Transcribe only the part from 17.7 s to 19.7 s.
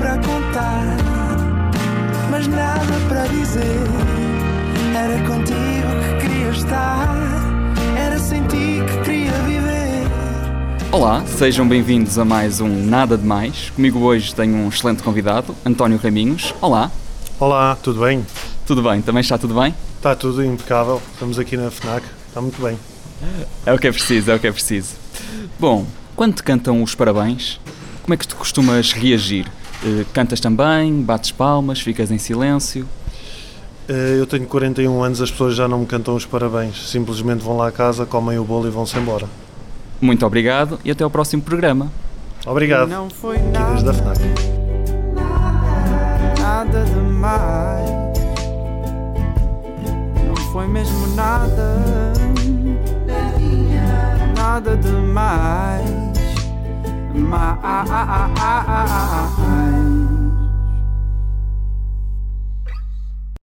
tudo bem? tudo bem? Também está tudo